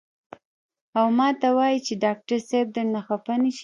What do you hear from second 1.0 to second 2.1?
ماته وائي چې